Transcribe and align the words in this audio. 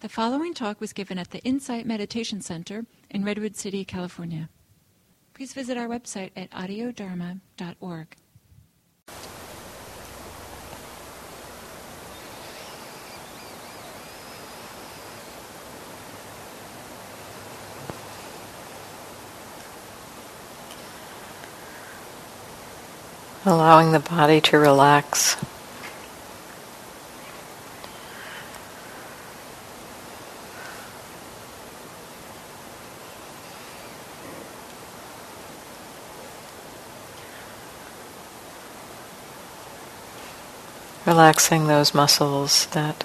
The 0.00 0.08
following 0.08 0.54
talk 0.54 0.80
was 0.80 0.94
given 0.94 1.18
at 1.18 1.30
the 1.30 1.40
Insight 1.40 1.84
Meditation 1.84 2.40
Center 2.40 2.86
in 3.10 3.22
Redwood 3.22 3.54
City, 3.54 3.84
California. 3.84 4.48
Please 5.34 5.52
visit 5.52 5.76
our 5.76 5.88
website 5.88 6.30
at 6.34 6.50
audiodharma.org. 6.52 8.16
Allowing 23.44 23.92
the 23.92 24.00
body 24.00 24.40
to 24.40 24.58
relax. 24.58 25.36
Relaxing 41.10 41.66
those 41.66 41.92
muscles 41.92 42.66
that 42.66 43.02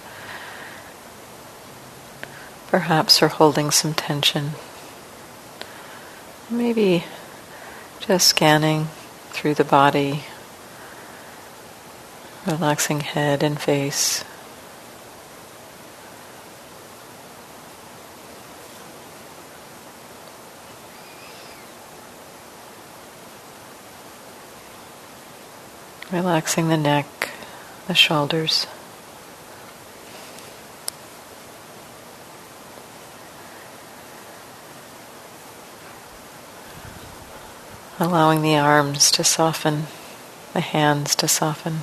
perhaps 2.68 3.24
are 3.24 3.30
holding 3.30 3.72
some 3.72 3.96
tension. 3.96 4.52
Maybe 6.48 7.06
just 8.00 8.28
scanning 8.28 8.90
through 9.32 9.56
the 9.56 9.64
body, 9.64 10.24
relaxing 12.46 13.00
head 13.00 13.42
and 13.42 13.60
face. 13.60 14.24
Relaxing 26.12 26.68
the 26.68 26.78
neck 26.78 27.25
the 27.88 27.94
shoulders. 27.94 28.68
Allowing 38.00 38.42
the 38.42 38.58
arms 38.58 39.10
to 39.12 39.24
soften, 39.24 39.88
the 40.54 40.60
hands 40.60 41.16
to 41.16 41.28
soften. 41.28 41.82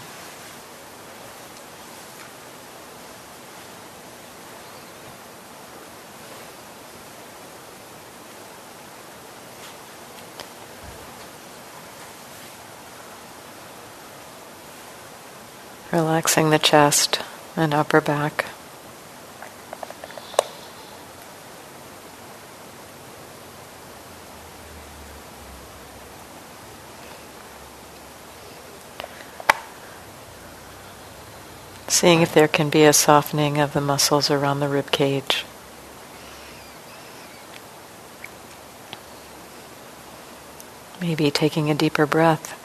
Relaxing 15.92 16.48
the 16.48 16.58
chest 16.58 17.20
and 17.54 17.74
upper 17.74 18.00
back. 18.00 18.46
Seeing 31.88 32.22
if 32.22 32.32
there 32.32 32.48
can 32.48 32.70
be 32.70 32.84
a 32.84 32.94
softening 32.94 33.60
of 33.60 33.74
the 33.74 33.82
muscles 33.82 34.30
around 34.30 34.60
the 34.60 34.68
rib 34.68 34.90
cage. 34.90 35.44
Maybe 41.02 41.30
taking 41.30 41.70
a 41.70 41.74
deeper 41.74 42.06
breath. 42.06 42.61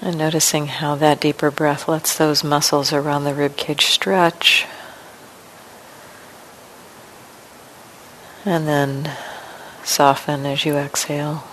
And 0.00 0.18
noticing 0.18 0.66
how 0.66 0.96
that 0.96 1.20
deeper 1.20 1.50
breath 1.50 1.88
lets 1.88 2.16
those 2.16 2.44
muscles 2.44 2.92
around 2.92 3.24
the 3.24 3.32
ribcage 3.32 3.82
stretch. 3.82 4.66
And 8.44 8.68
then 8.68 9.10
soften 9.82 10.44
as 10.44 10.64
you 10.64 10.76
exhale. 10.76 11.44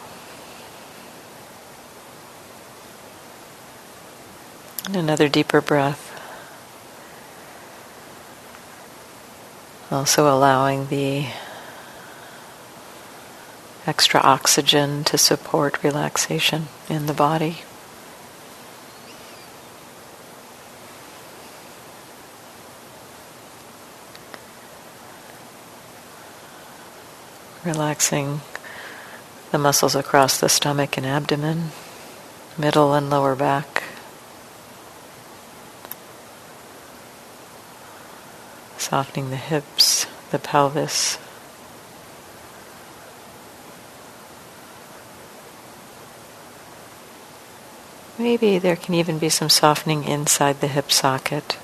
And 4.85 4.95
another 4.95 5.29
deeper 5.29 5.61
breath. 5.61 6.09
Also 9.89 10.33
allowing 10.33 10.87
the 10.87 11.27
extra 13.87 14.19
oxygen 14.19 15.03
to 15.05 15.17
support 15.17 15.83
relaxation 15.83 16.67
in 16.89 17.05
the 17.05 17.13
body. 17.13 17.59
Relaxing 27.63 28.41
the 29.51 29.59
muscles 29.59 29.93
across 29.95 30.39
the 30.39 30.49
stomach 30.49 30.97
and 30.97 31.05
abdomen, 31.05 31.71
middle 32.57 32.95
and 32.95 33.09
lower 33.09 33.35
back. 33.35 33.83
Softening 38.79 39.29
the 39.29 39.35
hips, 39.35 40.07
the 40.31 40.39
pelvis. 40.39 41.19
Maybe 48.17 48.57
there 48.57 48.75
can 48.75 48.95
even 48.95 49.19
be 49.19 49.29
some 49.29 49.49
softening 49.49 50.03
inside 50.03 50.61
the 50.61 50.67
hip 50.67 50.91
socket. 50.91 51.57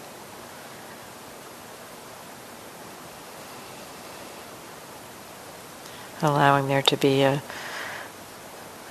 Allowing 6.22 6.68
there 6.68 6.82
to 6.82 6.98
be 6.98 7.22
a, 7.22 7.42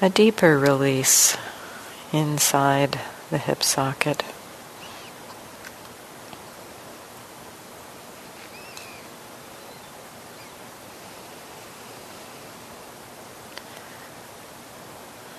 a 0.00 0.08
deeper 0.08 0.58
release 0.58 1.36
inside 2.12 3.00
the 3.30 3.38
hip 3.38 3.62
socket. 3.62 4.22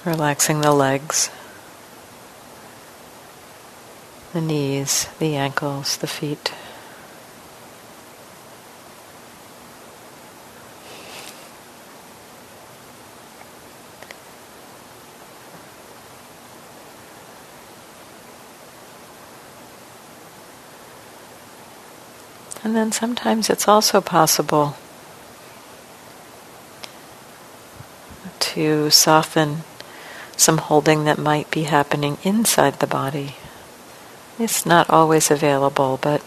Relaxing 0.05 0.61
the 0.61 0.71
legs, 0.71 1.29
the 4.31 4.39
knees, 4.39 5.07
the 5.19 5.35
ankles, 5.35 5.97
the 5.97 6.07
feet. 6.07 6.53
And 22.67 22.75
then 22.75 22.91
sometimes 22.91 23.50
it's 23.50 23.66
also 23.66 24.01
possible 24.01 24.75
to 28.39 28.89
soften 28.89 29.59
some 30.35 30.57
holding 30.57 31.06
that 31.06 31.17
might 31.17 31.50
be 31.50 31.63
happening 31.63 32.17
inside 32.23 32.81
the 32.81 32.85
body. 32.85 33.38
It's 34.38 34.66
not 34.66 34.89
always 34.89 35.31
available, 35.31 35.97
but 36.01 36.22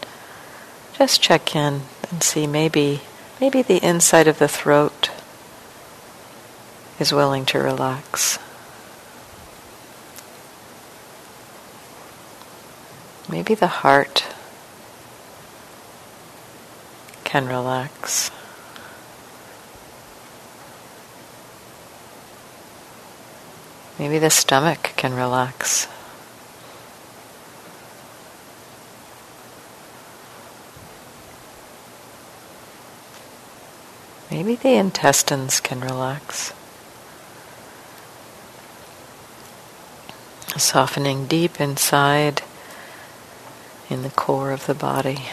just 0.95 1.21
check 1.21 1.55
in 1.55 1.83
and 2.11 2.23
see 2.23 2.47
maybe 2.47 3.03
maybe 3.39 3.61
the 3.61 3.85
inside 3.87 4.27
of 4.27 4.39
the 4.39 4.49
throat 4.49 5.11
is 6.99 7.13
willing 7.13 7.45
to 7.45 7.59
relax. 7.59 8.39
Maybe 13.29 13.55
the 13.55 13.67
heart 13.85 14.25
can 17.31 17.47
relax. 17.47 18.33
Maybe 24.01 24.19
the 24.19 24.31
stomach 24.31 24.95
can 24.97 25.15
relax. 25.15 25.87
Maybe 34.29 34.57
the 34.57 34.71
intestines 34.71 35.61
can 35.61 35.81
relax. 35.81 36.53
Softening 40.57 41.27
deep 41.27 41.61
inside 41.61 42.43
in 43.89 44.03
the 44.03 44.11
core 44.11 44.51
of 44.51 44.67
the 44.67 44.75
body. 44.75 45.27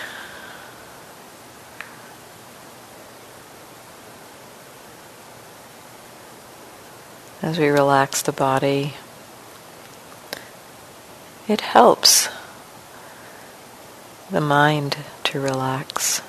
As 7.42 7.60
we 7.60 7.68
relax 7.68 8.22
the 8.22 8.31
body, 8.31 8.95
it 11.48 11.62
helps 11.62 12.30
the 14.31 14.42
mind 14.42 14.98
to 15.25 15.39
relax. 15.39 16.22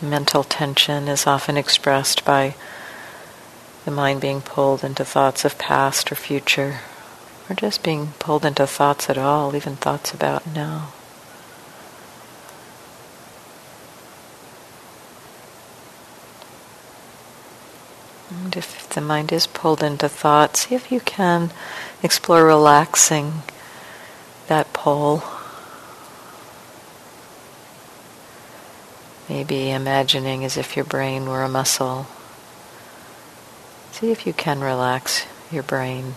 Mental 0.00 0.42
tension 0.44 1.06
is 1.06 1.26
often 1.26 1.56
expressed 1.56 2.24
by 2.24 2.54
the 3.84 3.90
mind 3.90 4.20
being 4.20 4.40
pulled 4.40 4.84
into 4.84 5.04
thoughts 5.04 5.44
of 5.44 5.58
past 5.58 6.10
or 6.10 6.14
future, 6.14 6.80
or 7.50 7.54
just 7.54 7.82
being 7.82 8.12
pulled 8.18 8.44
into 8.44 8.66
thoughts 8.66 9.10
at 9.10 9.18
all, 9.18 9.54
even 9.56 9.76
thoughts 9.76 10.12
about 10.12 10.46
now. 10.46 10.92
And 18.52 18.58
if 18.58 18.86
the 18.90 19.00
mind 19.00 19.32
is 19.32 19.46
pulled 19.46 19.82
into 19.82 20.10
thought, 20.10 20.58
see 20.58 20.74
if 20.74 20.92
you 20.92 21.00
can 21.00 21.52
explore 22.02 22.44
relaxing 22.44 23.44
that 24.46 24.70
pull. 24.74 25.22
Maybe 29.26 29.70
imagining 29.70 30.44
as 30.44 30.58
if 30.58 30.76
your 30.76 30.84
brain 30.84 31.30
were 31.30 31.42
a 31.42 31.48
muscle. 31.48 32.06
See 33.92 34.12
if 34.12 34.26
you 34.26 34.34
can 34.34 34.60
relax 34.60 35.24
your 35.50 35.62
brain. 35.62 36.16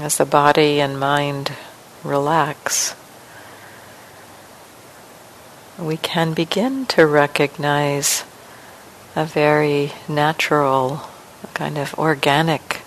As 0.00 0.16
the 0.16 0.24
body 0.24 0.80
and 0.80 0.98
mind 0.98 1.52
relax, 2.04 2.94
we 5.78 5.96
can 5.96 6.34
begin 6.34 6.86
to 6.86 7.06
recognize 7.06 8.24
a 9.14 9.24
very 9.24 9.92
natural, 10.08 11.02
kind 11.54 11.78
of 11.78 11.94
organic 11.94 12.82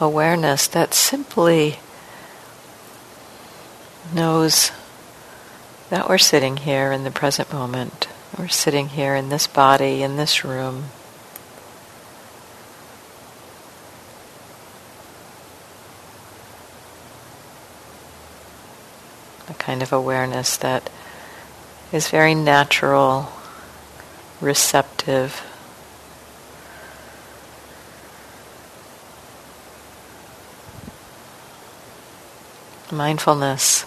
awareness 0.00 0.66
that 0.66 0.94
simply 0.94 1.78
knows 4.14 4.72
that 5.90 6.08
we're 6.08 6.18
sitting 6.18 6.56
here 6.56 6.90
in 6.92 7.04
the 7.04 7.10
present 7.10 7.52
moment. 7.52 8.08
We're 8.38 8.48
sitting 8.48 8.88
here 8.88 9.14
in 9.14 9.28
this 9.28 9.46
body, 9.46 10.02
in 10.02 10.16
this 10.16 10.44
room. 10.44 10.86
Kind 19.72 19.82
of 19.82 19.90
awareness 19.90 20.58
that 20.58 20.90
is 21.92 22.10
very 22.10 22.34
natural, 22.34 23.32
receptive. 24.38 25.40
Mindfulness 32.92 33.86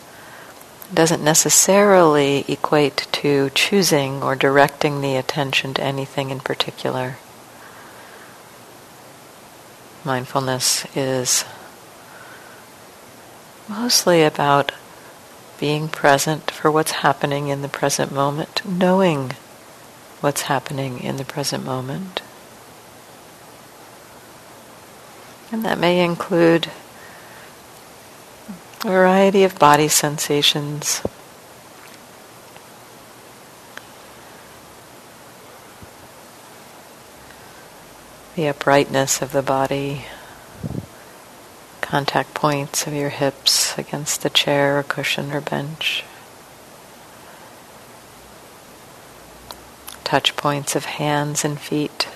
doesn't 0.92 1.24
necessarily 1.24 2.44
equate 2.48 3.06
to 3.12 3.52
choosing 3.52 4.24
or 4.24 4.36
directing 4.36 5.02
the 5.02 5.16
attention 5.16 5.76
to 5.76 5.84
anything 5.84 6.32
in 6.32 6.40
particular. 6.40 7.18
Mindfulness 10.04 10.88
is 10.96 11.46
mostly 13.70 14.24
about 14.24 14.72
being 15.60 15.88
present 15.88 16.52
for 16.52 16.70
what's 16.70 16.92
happening 16.92 17.48
in 17.48 17.62
the 17.62 17.70
present 17.70 18.12
moment, 18.12 18.62
knowing 18.66 19.32
what's 20.22 20.44
happening 20.44 21.02
in 21.02 21.18
the 21.18 21.26
present 21.26 21.64
moment. 21.64 22.22
And 25.52 25.64
that 25.64 25.80
may 25.80 26.04
include 26.04 26.70
a 28.84 28.88
variety 28.88 29.44
of 29.44 29.58
body 29.58 29.88
sensations. 29.88 31.02
The 38.36 38.50
uprightness 38.50 39.22
of 39.22 39.32
the 39.32 39.42
body 39.42 40.06
contact 41.80 42.34
points 42.34 42.86
of 42.86 42.94
your 42.94 43.10
hips 43.10 43.65
against 43.78 44.22
the 44.22 44.30
chair 44.30 44.80
or 44.80 44.84
cushion 44.84 45.32
or 45.32 45.42
bench. 45.42 46.04
Touch 50.04 50.36
points 50.36 50.76
of 50.76 50.86
hands 50.86 51.44
and 51.44 51.60
feet. 51.60 52.08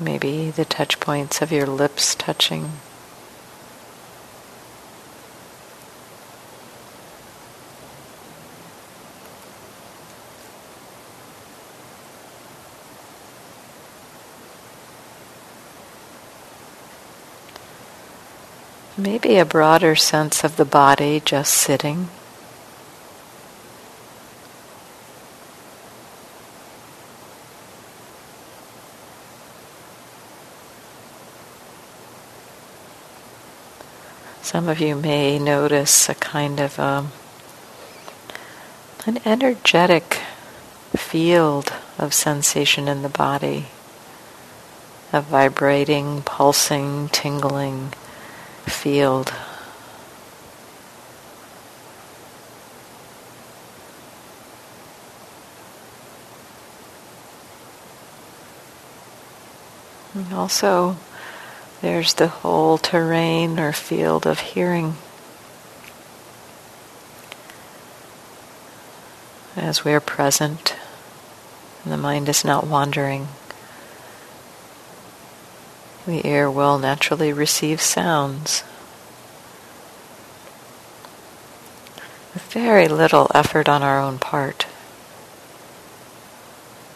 Maybe 0.00 0.50
the 0.50 0.64
touch 0.64 1.00
points 1.00 1.42
of 1.42 1.52
your 1.52 1.66
lips 1.66 2.14
touching. 2.14 2.72
Maybe 19.00 19.36
a 19.36 19.44
broader 19.44 19.94
sense 19.94 20.42
of 20.42 20.56
the 20.56 20.64
body 20.64 21.22
just 21.24 21.54
sitting. 21.54 22.08
Some 34.42 34.68
of 34.68 34.80
you 34.80 34.96
may 34.96 35.38
notice 35.38 36.08
a 36.08 36.16
kind 36.16 36.58
of 36.58 36.80
um, 36.80 37.12
an 39.06 39.20
energetic 39.24 40.18
field 40.96 41.72
of 41.98 42.12
sensation 42.12 42.88
in 42.88 43.02
the 43.02 43.08
body, 43.08 43.66
a 45.12 45.20
vibrating, 45.20 46.22
pulsing, 46.22 47.08
tingling 47.10 47.92
field. 48.68 49.32
And 60.14 60.32
also, 60.32 60.96
there's 61.80 62.14
the 62.14 62.28
whole 62.28 62.78
terrain 62.78 63.60
or 63.60 63.72
field 63.72 64.26
of 64.26 64.40
hearing. 64.40 64.96
As 69.54 69.84
we 69.84 69.92
are 69.92 70.00
present, 70.00 70.74
and 71.84 71.92
the 71.92 71.96
mind 71.96 72.28
is 72.28 72.44
not 72.44 72.66
wandering. 72.66 73.28
The 76.08 76.26
ear 76.26 76.50
will 76.50 76.78
naturally 76.78 77.34
receive 77.34 77.82
sounds. 77.82 78.64
With 82.32 82.44
very 82.44 82.88
little 82.88 83.30
effort 83.34 83.68
on 83.68 83.82
our 83.82 84.00
own 84.00 84.18
part. 84.18 84.66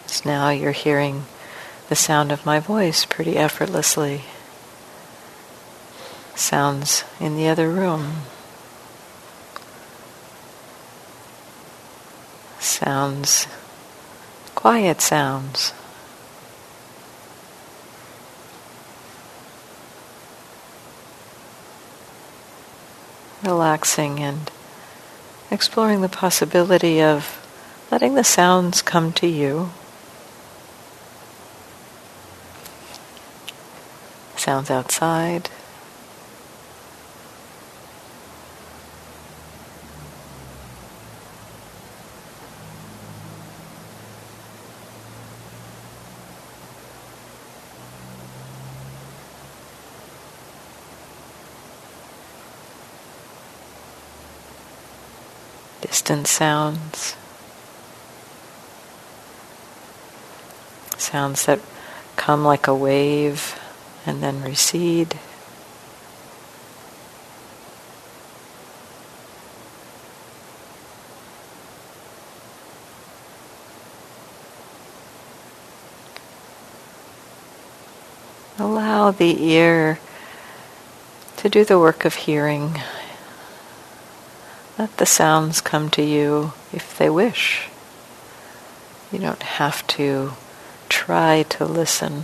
So 0.07 0.27
now 0.27 0.49
you're 0.49 0.71
hearing 0.71 1.25
the 1.89 1.95
sound 1.95 2.31
of 2.31 2.43
my 2.43 2.59
voice 2.59 3.05
pretty 3.05 3.37
effortlessly. 3.37 4.21
Sounds 6.33 7.03
in 7.19 7.35
the 7.35 7.47
other 7.47 7.69
room. 7.69 8.23
Sounds, 12.59 13.45
quiet 14.55 15.01
sounds. 15.01 15.71
Relaxing 23.43 24.19
and 24.19 24.49
exploring 25.51 26.01
the 26.01 26.09
possibility 26.09 27.01
of 27.01 27.39
letting 27.91 28.15
the 28.15 28.23
sounds 28.23 28.81
come 28.81 29.11
to 29.13 29.27
you. 29.27 29.69
sounds 34.43 34.69
outside. 34.69 35.49
Distant 56.23 56.27
sounds, 56.27 57.15
sounds 60.97 61.45
that 61.45 61.59
come 62.15 62.43
like 62.45 62.67
a 62.67 62.75
wave 62.75 63.59
and 64.05 64.21
then 64.23 64.41
recede. 64.41 65.19
Allow 78.59 79.11
the 79.11 79.43
ear 79.43 79.99
to 81.37 81.49
do 81.49 81.65
the 81.65 81.79
work 81.79 82.05
of 82.05 82.15
hearing 82.15 82.79
let 84.77 84.97
the 84.97 85.05
sounds 85.05 85.61
come 85.61 85.89
to 85.91 86.01
you 86.01 86.53
if 86.71 86.97
they 86.97 87.09
wish. 87.09 87.67
You 89.11 89.19
don't 89.19 89.43
have 89.43 89.85
to 89.87 90.33
try 90.89 91.43
to 91.49 91.65
listen. 91.65 92.23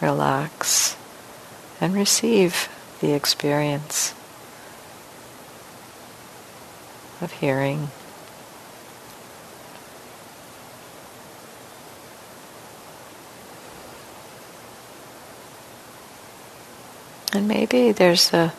Relax 0.00 0.96
and 1.80 1.94
receive 1.94 2.68
the 3.00 3.12
experience 3.12 4.14
of 7.20 7.32
hearing. 7.32 7.88
And 17.32 17.48
maybe 17.48 17.92
there's 17.92 18.32
a 18.32 18.52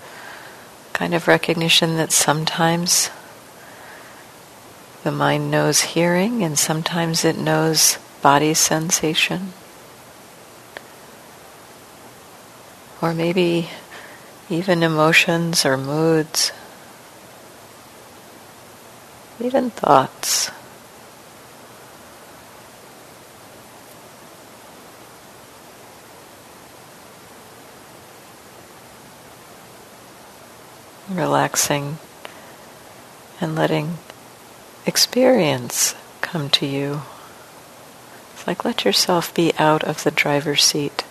kind 0.93 1.13
of 1.13 1.27
recognition 1.27 1.97
that 1.97 2.12
sometimes 2.12 3.09
the 5.03 5.12
mind 5.12 5.50
knows 5.50 5.81
hearing 5.81 6.43
and 6.43 6.57
sometimes 6.57 7.24
it 7.24 7.38
knows 7.38 7.97
body 8.21 8.53
sensation. 8.53 9.53
Or 13.01 13.13
maybe 13.13 13.69
even 14.50 14.83
emotions 14.83 15.65
or 15.65 15.77
moods, 15.77 16.51
even 19.39 19.69
thoughts. 19.69 20.51
Relaxing 31.10 31.98
and 33.40 33.56
letting 33.56 33.98
experience 34.86 35.96
come 36.22 36.50
to 36.50 36.66
you. 36.66 37.02
It's 38.34 38.48
like 38.48 38.66
let 38.66 38.86
yourself 38.86 39.34
be 39.34 39.54
out 39.58 39.84
of 39.84 40.04
the 40.04 40.12
driver's 40.12 40.64
seat. 40.64 41.04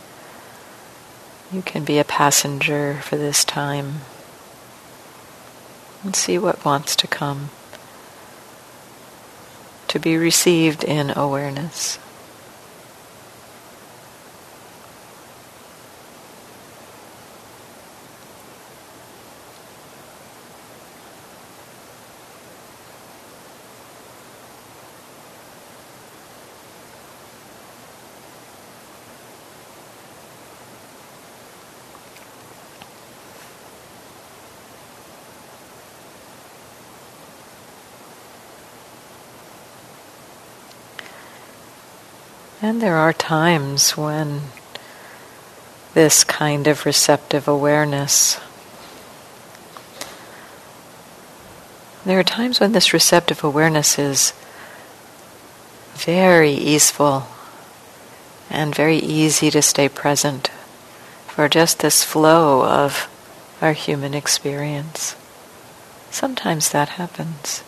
You 1.53 1.63
can 1.63 1.85
be 1.85 1.99
a 1.99 2.05
passenger 2.05 3.01
for 3.03 3.17
this 3.17 3.45
time 3.45 4.01
and 6.03 6.15
see 6.15 6.39
what 6.39 6.65
wants 6.65 6.97
to 6.97 7.07
come 7.07 7.51
to 9.89 9.99
be 9.99 10.17
received 10.17 10.85
in 10.85 11.11
awareness. 11.17 11.99
And 42.67 42.83
there 42.83 42.97
are 42.97 43.13
times 43.13 43.97
when 43.97 44.41
this 45.95 46.25
kind 46.25 46.67
of 46.67 46.85
receptive 46.85 47.47
awareness, 47.47 48.41
there 52.05 52.19
are 52.19 52.25
times 52.25 52.59
when 52.59 52.73
this 52.73 52.93
receptive 52.93 53.45
awareness 53.45 54.01
is 54.01 54.33
very 55.95 56.51
easeful 56.51 57.29
and 58.51 58.75
very 58.75 58.99
easy 58.99 59.49
to 59.53 59.63
stay 59.63 59.89
present 59.89 60.49
for 61.29 61.49
just 61.49 61.79
this 61.79 62.03
flow 62.03 62.65
of 62.65 63.09
our 63.63 63.75
human 63.75 64.13
experience. 64.13 65.15
Sometimes 66.11 66.71
that 66.71 66.89
happens. 66.99 67.63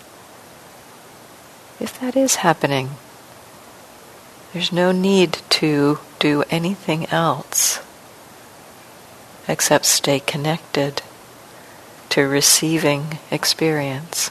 If 1.79 2.01
that 2.01 2.17
is 2.17 2.43
happening, 2.43 2.97
there's 4.53 4.73
no 4.73 4.93
need 4.93 5.39
to 5.51 5.99
do 6.19 6.43
anything 6.51 7.07
else 7.11 7.81
except 9.47 9.85
stay 9.85 10.21
connected 10.21 11.03
to 12.11 12.23
receiving 12.23 13.19
experience. 13.31 14.31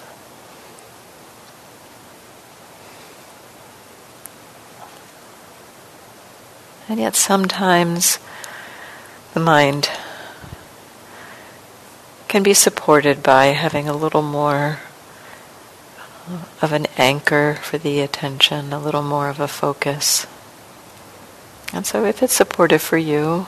And 6.89 6.99
yet 6.99 7.15
sometimes 7.15 8.19
the 9.33 9.39
mind 9.39 9.89
can 12.27 12.43
be 12.43 12.53
supported 12.53 13.21
by 13.21 13.47
having 13.47 13.87
a 13.87 13.95
little 13.95 14.21
more 14.21 14.79
of 16.61 16.73
an 16.73 16.87
anchor 16.97 17.57
for 17.61 17.77
the 17.77 17.99
attention, 18.01 18.73
a 18.73 18.79
little 18.79 19.03
more 19.03 19.29
of 19.29 19.39
a 19.39 19.47
focus. 19.47 20.27
And 21.73 21.85
so, 21.85 22.05
if 22.05 22.23
it's 22.23 22.33
supportive 22.33 22.81
for 22.81 22.97
you, 22.97 23.47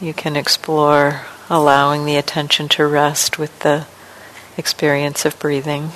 you 0.00 0.14
can 0.14 0.36
explore 0.36 1.22
allowing 1.50 2.04
the 2.04 2.16
attention 2.16 2.68
to 2.68 2.86
rest 2.86 3.38
with 3.38 3.56
the 3.60 3.86
experience 4.56 5.24
of 5.24 5.38
breathing. 5.38 5.90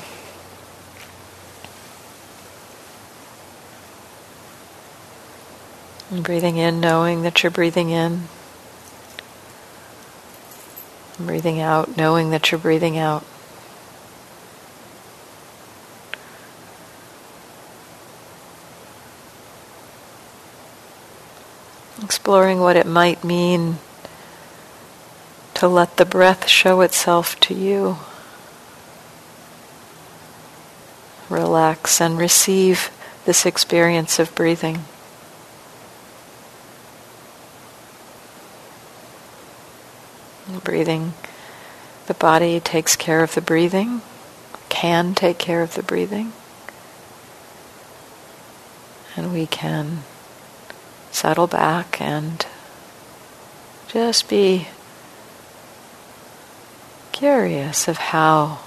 And 6.10 6.22
breathing 6.22 6.56
in, 6.56 6.80
knowing 6.80 7.22
that 7.22 7.42
you're 7.42 7.50
breathing 7.50 7.90
in. 7.90 8.28
And 11.16 11.26
breathing 11.26 11.60
out, 11.60 11.96
knowing 11.96 12.30
that 12.30 12.50
you're 12.50 12.58
breathing 12.58 12.98
out. 12.98 13.24
Exploring 22.22 22.60
what 22.60 22.76
it 22.76 22.86
might 22.86 23.24
mean 23.24 23.78
to 25.54 25.66
let 25.66 25.96
the 25.96 26.04
breath 26.04 26.46
show 26.46 26.80
itself 26.80 27.38
to 27.40 27.52
you. 27.52 27.98
Relax 31.28 32.00
and 32.00 32.16
receive 32.16 32.92
this 33.24 33.44
experience 33.44 34.20
of 34.20 34.32
breathing. 34.36 34.84
Breathing, 40.62 41.14
the 42.06 42.14
body 42.14 42.60
takes 42.60 42.94
care 42.94 43.24
of 43.24 43.34
the 43.34 43.40
breathing, 43.40 44.00
can 44.68 45.12
take 45.16 45.38
care 45.38 45.60
of 45.60 45.74
the 45.74 45.82
breathing, 45.82 46.32
and 49.16 49.32
we 49.32 49.44
can 49.48 50.04
settle 51.12 51.46
back 51.46 52.00
and 52.00 52.44
just 53.86 54.28
be 54.28 54.66
curious 57.12 57.86
of 57.86 57.98
how 57.98 58.58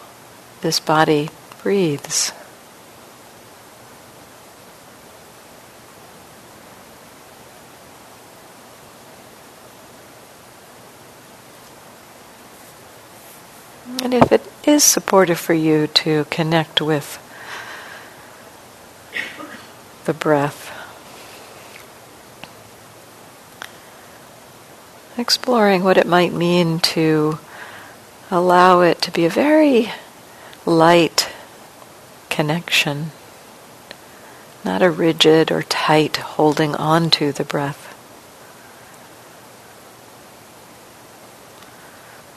this 0.61 0.79
body 0.79 1.29
breathes. 1.61 2.31
And 14.01 14.13
if 14.13 14.31
it 14.31 14.41
is 14.65 14.83
supportive 14.83 15.39
for 15.39 15.53
you 15.53 15.87
to 15.87 16.25
connect 16.25 16.79
with 16.79 17.19
the 20.05 20.13
breath, 20.13 20.64
exploring 25.17 25.83
what 25.83 25.97
it 25.97 26.07
might 26.07 26.33
mean 26.33 26.79
to 26.79 27.39
allow 28.29 28.81
it 28.81 29.01
to 29.01 29.11
be 29.11 29.25
a 29.25 29.29
very 29.29 29.91
light 30.65 31.29
connection, 32.29 33.11
not 34.63 34.81
a 34.81 34.89
rigid 34.89 35.51
or 35.51 35.63
tight 35.63 36.17
holding 36.17 36.75
on 36.75 37.09
to 37.09 37.31
the 37.31 37.43
breath. 37.43 37.91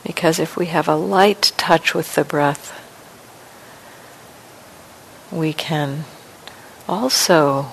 Because 0.04 0.38
if 0.38 0.56
we 0.56 0.66
have 0.66 0.88
a 0.88 0.96
light 0.96 1.52
touch 1.56 1.94
with 1.94 2.14
the 2.14 2.24
breath, 2.24 2.74
we 5.30 5.52
can 5.52 6.04
also 6.88 7.66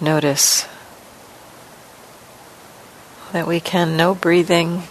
notice 0.00 0.66
that 3.34 3.48
we 3.48 3.58
can 3.58 3.96
know 3.96 4.14
breathing, 4.14 4.84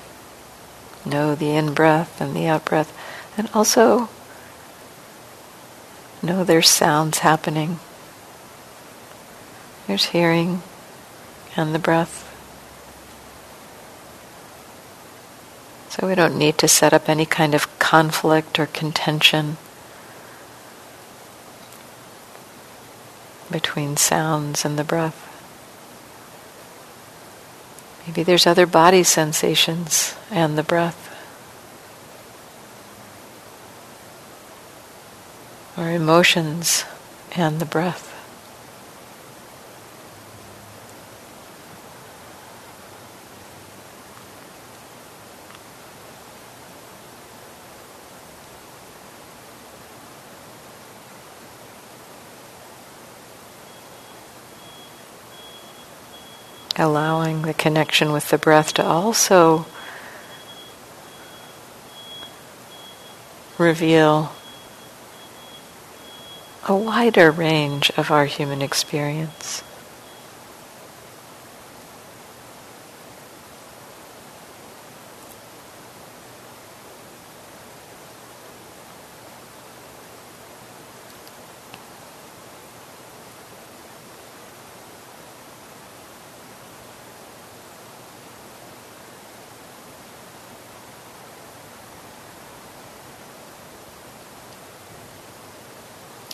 know 1.05 1.33
the 1.33 1.51
in 1.51 1.73
breath 1.73 2.19
and 2.19 2.35
the 2.35 2.45
out 2.45 2.65
breath, 2.65 2.93
and 3.38 3.50
also 3.53 4.09
know 6.21 6.43
there's 6.43 6.67
sounds 6.67 7.19
happening. 7.19 7.79
There's 9.88 10.07
hearing 10.07 10.62
and 11.55 11.73
the 11.73 11.79
breath. 11.79 12.29
So 15.91 16.05
we 16.05 16.13
don't 16.13 16.38
need 16.38 16.57
to 16.57 16.67
set 16.67 16.91
up 16.91 17.07
any 17.07 17.25
kind 17.25 17.55
of 17.55 17.79
conflict 17.79 18.59
or 18.59 18.65
contention 18.65 19.55
between 23.50 23.95
sounds 23.95 24.65
and 24.65 24.77
the 24.77 24.83
breath. 24.83 25.32
Maybe 28.05 28.24
there's 28.24 28.45
other 28.45 28.65
body 28.65 29.03
sensations 29.03 30.15
and 30.29 30.57
the 30.57 30.63
breath. 30.63 31.10
Or 35.77 35.89
emotions 35.89 36.83
and 37.36 37.60
the 37.60 37.65
breath. 37.65 38.13
Allowing 57.24 57.44
the 57.44 57.53
connection 57.53 58.12
with 58.12 58.30
the 58.30 58.38
breath 58.38 58.74
to 58.74 58.84
also 58.84 59.65
reveal 63.58 64.34
a 66.68 66.75
wider 66.75 67.32
range 67.32 67.90
of 67.96 68.12
our 68.12 68.25
human 68.25 68.62
experience. 68.62 69.64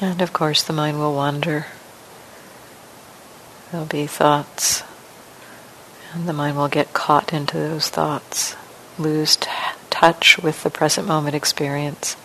And 0.01 0.21
of 0.21 0.31
course, 0.31 0.63
the 0.63 0.73
mind 0.73 0.97
will 0.97 1.13
wander. 1.13 1.65
There'll 3.71 3.85
be 3.85 4.07
thoughts, 4.07 4.83
and 6.13 6.27
the 6.27 6.33
mind 6.33 6.55
will 6.55 6.69
get 6.69 6.93
caught 6.93 7.33
into 7.33 7.57
those 7.57 7.89
thoughts, 7.89 8.55
lose 8.97 9.35
t- 9.35 9.49
touch 9.89 10.39
with 10.39 10.63
the 10.63 10.69
present 10.69 11.05
moment 11.05 11.35
experience. 11.35 12.15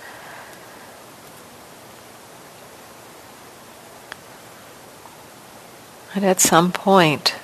And 6.15 6.25
at 6.25 6.41
some 6.41 6.71
point, 6.71 7.35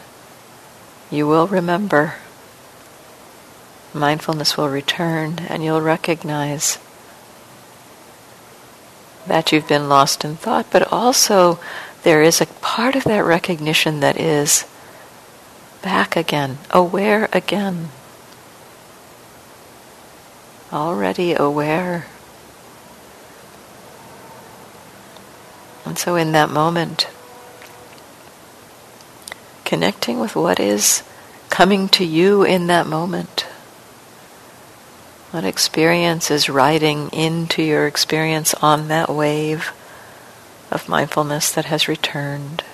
you 1.11 1.27
will 1.27 1.49
remember. 1.49 2.15
Mindfulness 3.93 4.57
will 4.57 4.69
return, 4.69 5.41
and 5.49 5.65
you'll 5.65 5.81
recognize 5.81 6.79
that 9.31 9.53
you've 9.53 9.69
been 9.69 9.89
lost 9.89 10.25
in 10.25 10.35
thought, 10.35 10.67
but 10.73 10.93
also 10.93 11.61
there 12.03 12.21
is 12.21 12.41
a 12.41 12.47
part 12.47 12.97
of 12.97 13.05
that 13.05 13.21
recognition 13.21 14.01
that 14.01 14.19
is 14.19 14.67
back 15.83 16.17
again, 16.17 16.59
aware 16.73 17.29
again, 17.33 17.91
already 20.73 21.33
aware. 21.33 22.07
And 25.87 25.97
so, 25.97 26.17
in 26.17 26.33
that 26.33 26.51
moment, 26.51 27.07
connecting 29.65 30.19
with 30.19 30.35
what 30.35 30.59
is 30.59 31.05
coming 31.51 31.89
to 31.91 32.05
you 32.05 32.43
in 32.43 32.67
that 32.67 32.89
moment. 32.89 33.47
What 35.31 35.45
experience 35.45 36.29
is 36.29 36.49
riding 36.49 37.09
into 37.11 37.63
your 37.63 37.87
experience 37.87 38.53
on 38.55 38.89
that 38.89 39.09
wave 39.09 39.71
of 40.73 40.89
mindfulness 40.89 41.53
that 41.53 41.67
has 41.67 41.87
returned? 41.87 42.65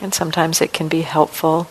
And 0.00 0.14
sometimes 0.14 0.60
it 0.60 0.72
can 0.72 0.86
be 0.86 1.02
helpful 1.02 1.66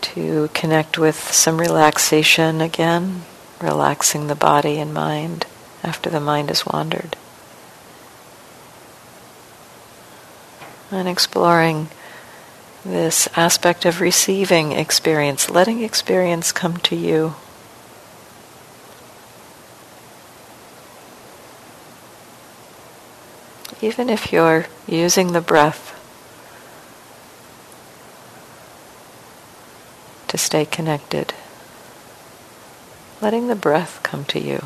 to 0.00 0.48
connect 0.54 0.96
with 0.96 1.16
some 1.16 1.58
relaxation 1.58 2.62
again, 2.62 3.24
relaxing 3.60 4.28
the 4.28 4.34
body 4.34 4.78
and 4.78 4.94
mind 4.94 5.44
after 5.86 6.10
the 6.10 6.20
mind 6.20 6.48
has 6.48 6.66
wandered. 6.66 7.16
And 10.90 11.08
exploring 11.08 11.88
this 12.84 13.28
aspect 13.36 13.84
of 13.84 14.00
receiving 14.00 14.72
experience, 14.72 15.50
letting 15.50 15.82
experience 15.82 16.52
come 16.52 16.76
to 16.78 16.96
you. 16.96 17.34
Even 23.80 24.08
if 24.08 24.32
you're 24.32 24.66
using 24.86 25.32
the 25.32 25.40
breath 25.40 25.92
to 30.28 30.38
stay 30.38 30.64
connected, 30.64 31.34
letting 33.20 33.48
the 33.48 33.54
breath 33.56 34.00
come 34.02 34.24
to 34.24 34.40
you. 34.40 34.64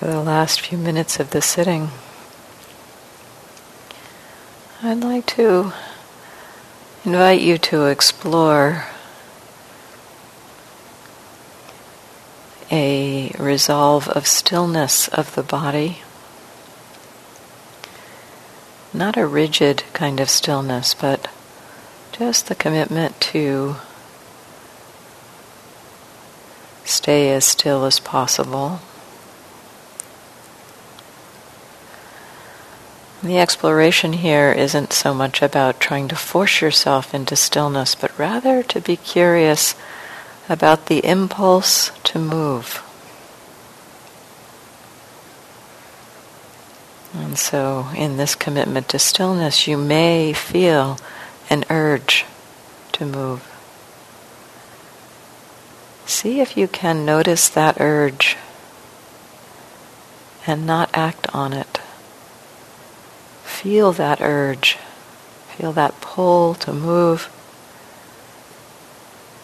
For 0.00 0.06
the 0.06 0.22
last 0.22 0.62
few 0.62 0.78
minutes 0.78 1.20
of 1.20 1.28
the 1.28 1.42
sitting, 1.42 1.90
I'd 4.82 5.04
like 5.04 5.26
to 5.36 5.74
invite 7.04 7.42
you 7.42 7.58
to 7.58 7.84
explore 7.84 8.86
a 12.70 13.30
resolve 13.38 14.08
of 14.08 14.26
stillness 14.26 15.08
of 15.08 15.34
the 15.34 15.42
body. 15.42 15.98
Not 18.94 19.18
a 19.18 19.26
rigid 19.26 19.84
kind 19.92 20.18
of 20.18 20.30
stillness, 20.30 20.94
but 20.94 21.28
just 22.10 22.46
the 22.46 22.54
commitment 22.54 23.20
to 23.20 23.76
stay 26.86 27.34
as 27.34 27.44
still 27.44 27.84
as 27.84 28.00
possible. 28.00 28.80
The 33.22 33.38
exploration 33.38 34.14
here 34.14 34.50
isn't 34.50 34.94
so 34.94 35.12
much 35.12 35.42
about 35.42 35.78
trying 35.78 36.08
to 36.08 36.16
force 36.16 36.62
yourself 36.62 37.12
into 37.12 37.36
stillness, 37.36 37.94
but 37.94 38.18
rather 38.18 38.62
to 38.62 38.80
be 38.80 38.96
curious 38.96 39.74
about 40.48 40.86
the 40.86 41.04
impulse 41.04 41.92
to 42.04 42.18
move. 42.18 42.82
And 47.12 47.38
so, 47.38 47.88
in 47.94 48.16
this 48.16 48.34
commitment 48.34 48.88
to 48.88 48.98
stillness, 48.98 49.68
you 49.68 49.76
may 49.76 50.32
feel 50.32 50.98
an 51.50 51.64
urge 51.68 52.24
to 52.92 53.04
move. 53.04 53.46
See 56.06 56.40
if 56.40 56.56
you 56.56 56.68
can 56.68 57.04
notice 57.04 57.50
that 57.50 57.80
urge 57.80 58.38
and 60.46 60.66
not 60.66 60.88
act 60.94 61.26
on 61.34 61.52
it. 61.52 61.79
Feel 63.60 63.92
that 63.92 64.20
urge. 64.20 64.78
Feel 65.56 65.72
that 65.72 66.00
pull 66.00 66.54
to 66.54 66.72
move 66.72 67.28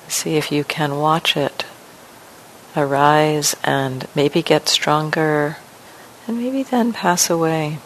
See 0.09 0.37
if 0.37 0.53
you 0.53 0.65
can 0.65 0.99
watch 0.99 1.37
it 1.37 1.65
arise 2.77 3.57
and 3.65 4.07
maybe 4.15 4.43
get 4.43 4.69
stronger 4.69 5.57
and 6.27 6.39
maybe 6.39 6.63
then 6.63 6.93
pass 6.93 7.29
away. 7.29 7.79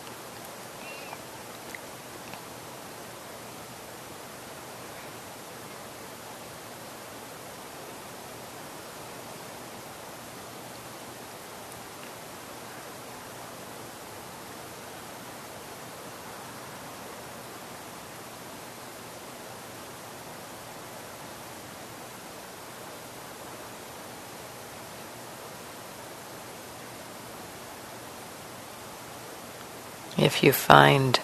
If 30.20 30.42
you 30.42 30.52
find 30.52 31.18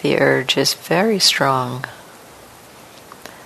the 0.00 0.18
urge 0.18 0.56
is 0.56 0.72
very 0.72 1.18
strong, 1.18 1.84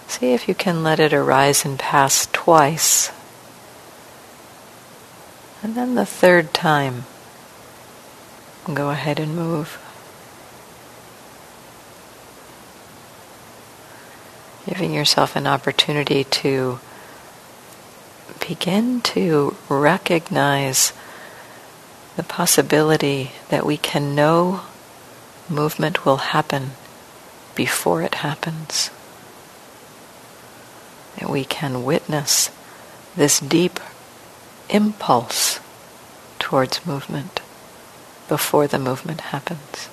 see 0.06 0.34
if 0.34 0.46
you 0.46 0.54
can 0.54 0.84
let 0.84 1.00
it 1.00 1.12
arise 1.12 1.64
and 1.64 1.76
pass 1.76 2.28
twice. 2.32 3.10
And 5.64 5.74
then 5.74 5.96
the 5.96 6.06
third 6.06 6.54
time, 6.54 7.06
go 8.72 8.90
ahead 8.90 9.18
and 9.18 9.34
move. 9.34 9.80
Giving 14.64 14.94
yourself 14.94 15.34
an 15.34 15.48
opportunity 15.48 16.22
to 16.22 16.78
begin 18.46 19.00
to 19.00 19.56
recognize 19.68 20.92
the 22.14 22.22
possibility 22.22 23.32
that 23.48 23.66
we 23.66 23.76
can 23.76 24.14
know 24.14 24.60
movement 25.48 26.04
will 26.04 26.16
happen 26.16 26.72
before 27.54 28.02
it 28.02 28.16
happens. 28.16 28.90
That 31.18 31.30
we 31.30 31.44
can 31.44 31.84
witness 31.84 32.50
this 33.16 33.40
deep 33.40 33.78
impulse 34.68 35.60
towards 36.38 36.84
movement 36.86 37.40
before 38.28 38.66
the 38.66 38.78
movement 38.78 39.20
happens. 39.20 39.88